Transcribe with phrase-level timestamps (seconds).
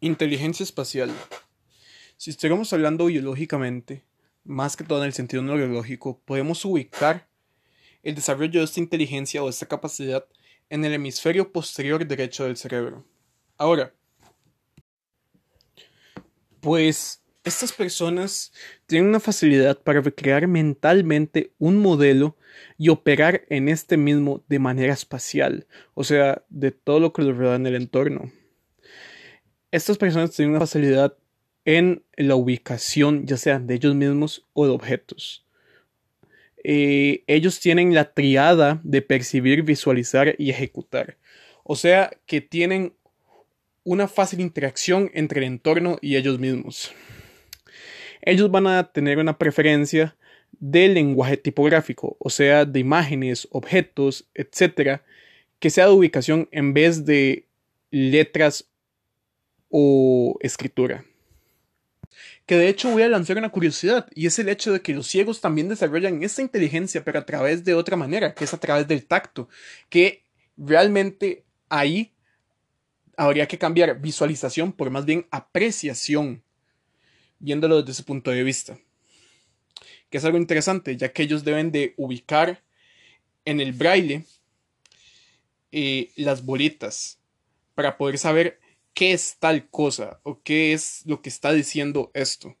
[0.00, 1.10] Inteligencia espacial.
[2.18, 4.04] Si estuviéramos hablando biológicamente,
[4.44, 7.26] más que todo en el sentido neurológico, podemos ubicar
[8.02, 10.26] el desarrollo de esta inteligencia o esta capacidad
[10.68, 13.06] en el hemisferio posterior derecho del cerebro.
[13.56, 13.94] Ahora,
[16.60, 18.52] pues estas personas
[18.86, 22.36] tienen una facilidad para recrear mentalmente un modelo
[22.76, 27.36] y operar en este mismo de manera espacial, o sea, de todo lo que los
[27.36, 28.30] rodea en el entorno.
[29.76, 31.16] Estas personas tienen una facilidad
[31.64, 35.44] en la ubicación, ya sea de ellos mismos o de objetos.
[36.64, 41.16] Eh, ellos tienen la triada de percibir, visualizar y ejecutar.
[41.62, 42.94] O sea que tienen
[43.84, 46.92] una fácil interacción entre el entorno y ellos mismos
[48.26, 50.16] ellos van a tener una preferencia
[50.58, 55.04] del lenguaje tipográfico, o sea, de imágenes, objetos, etcétera,
[55.60, 57.46] que sea de ubicación en vez de
[57.90, 58.68] letras
[59.70, 61.04] o escritura.
[62.46, 65.06] Que de hecho voy a lanzar una curiosidad, y es el hecho de que los
[65.06, 68.86] ciegos también desarrollan esta inteligencia, pero a través de otra manera, que es a través
[68.86, 69.48] del tacto,
[69.88, 70.22] que
[70.56, 72.12] realmente ahí
[73.16, 76.42] habría que cambiar visualización por más bien apreciación
[77.38, 78.78] viéndolo desde ese punto de vista.
[80.10, 82.62] Que es algo interesante, ya que ellos deben de ubicar
[83.44, 84.24] en el braille
[85.72, 87.18] eh, las bolitas
[87.74, 88.58] para poder saber
[88.96, 92.56] qué es tal cosa o qué es lo que está diciendo esto.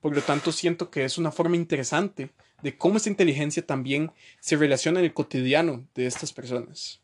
[0.00, 2.30] Por lo tanto, siento que es una forma interesante
[2.62, 7.02] de cómo esta inteligencia también se relaciona en el cotidiano de estas personas.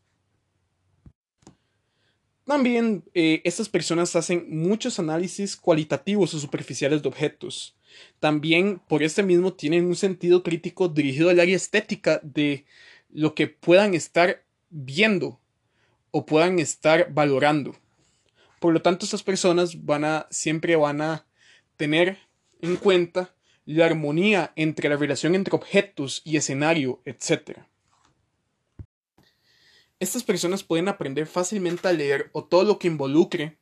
[2.44, 7.76] También eh, estas personas hacen muchos análisis cualitativos o superficiales de objetos.
[8.20, 12.66] También por este mismo tienen un sentido crítico dirigido al área estética de
[13.10, 15.40] lo que puedan estar viendo
[16.12, 17.74] o puedan estar valorando.
[18.66, 21.24] Por lo tanto, estas personas van a siempre van a
[21.76, 22.18] tener
[22.60, 23.32] en cuenta
[23.64, 27.60] la armonía entre la relación entre objetos y escenario, etc.
[30.00, 33.56] Estas personas pueden aprender fácilmente a leer o todo lo que involucre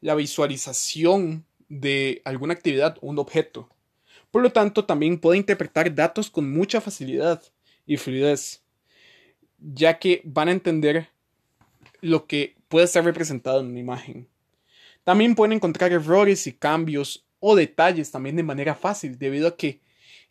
[0.00, 3.68] la visualización de alguna actividad o un objeto.
[4.30, 7.42] Por lo tanto, también puede interpretar datos con mucha facilidad
[7.84, 8.62] y fluidez,
[9.58, 11.10] ya que van a entender
[12.00, 14.26] lo que puede ser representado en una imagen.
[15.08, 19.80] También pueden encontrar errores y cambios o detalles también de manera fácil, debido a que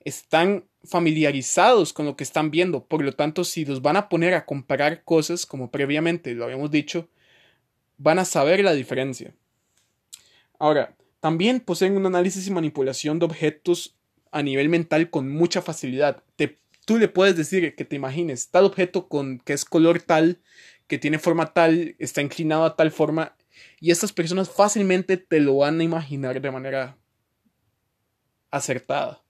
[0.05, 2.85] están familiarizados con lo que están viendo.
[2.85, 6.69] Por lo tanto, si los van a poner a comparar cosas, como previamente lo habíamos
[6.69, 7.09] dicho,
[7.97, 9.33] van a saber la diferencia.
[10.59, 13.95] Ahora, también poseen un análisis y manipulación de objetos
[14.31, 16.21] a nivel mental con mucha facilidad.
[16.85, 20.37] tú le puedes decir que te imagines tal objeto con que es color tal,
[20.85, 23.36] que tiene forma tal, está inclinado a tal forma,
[23.79, 26.97] y estas personas fácilmente te lo van a imaginar de manera
[28.51, 29.23] acertada.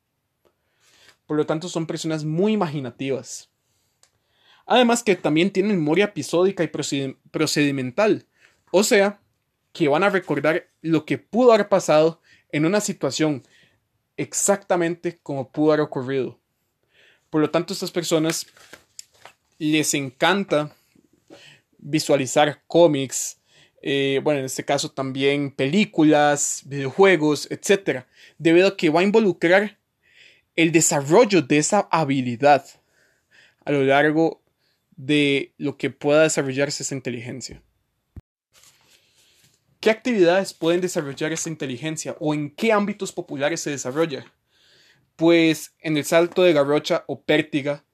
[1.26, 3.50] Por lo tanto, son personas muy imaginativas.
[4.66, 6.72] Además que también tienen memoria episódica y
[7.32, 8.26] procedimental.
[8.72, 9.22] O sea,
[9.74, 12.22] que van a recordar lo que pudo haber pasado
[12.52, 13.44] en una situación
[14.18, 16.40] exactamente como pudo haber ocurrido.
[17.30, 18.48] Por lo tanto, a estas personas
[19.60, 20.76] les encanta
[21.78, 23.40] visualizar cómics,
[23.82, 28.06] eh, bueno, en este caso también películas, videojuegos, etc.
[28.38, 29.78] Debido a que va a involucrar
[30.56, 32.66] el desarrollo de esa habilidad
[33.66, 34.42] a lo largo
[34.96, 37.62] de lo que pueda desarrollarse esa inteligencia.
[39.80, 44.26] ¿Qué actividades pueden desarrollar esa inteligencia o en qué ámbitos populares se desarrolla?
[45.16, 47.86] Pues en el salto de garrocha o pértiga,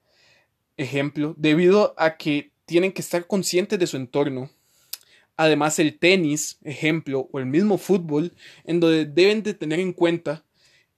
[0.77, 4.49] ejemplo, debido a que tienen que estar conscientes de su entorno.
[5.43, 8.31] Además el tenis, ejemplo, o el mismo fútbol,
[8.63, 10.45] en donde deben de tener en cuenta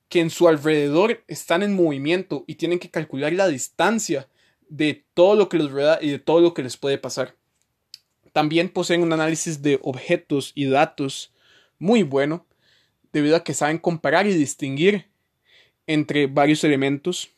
[0.08, 4.30] que en su alrededor están en movimiento y tienen que calcular la distancia
[4.70, 7.36] de todo lo que los rodea y de todo lo que les puede pasar.
[8.34, 11.34] También poseen un análisis de objetos y datos
[11.80, 12.46] muy bueno,
[13.12, 15.08] debido a que saben comparar y distinguir
[15.88, 17.32] entre varios elementos.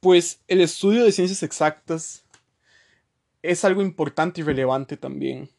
[0.00, 2.24] Pues el estudio de ciencias exactas
[3.42, 5.50] es algo importante y relevante también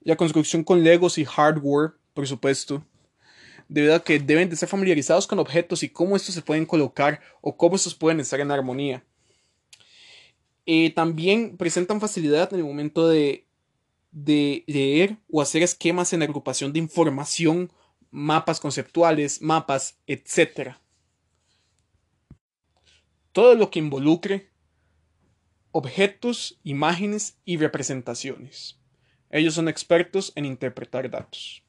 [0.00, 2.84] la construcción con Legos y hardware, por supuesto,
[3.68, 7.20] debido a que deben de ser familiarizados con objetos y cómo estos se pueden colocar
[7.40, 9.04] o cómo estos pueden estar en armonía.
[10.66, 13.46] Eh, también presentan facilidad en el momento de,
[14.10, 17.72] de leer o hacer esquemas en agrupación de información,
[18.10, 20.76] mapas conceptuales, mapas, etc.
[23.32, 24.50] Todo lo que involucre
[25.78, 28.80] objetos, imágenes y representaciones.
[29.30, 31.62] Ellos son expertos en interpretar datos.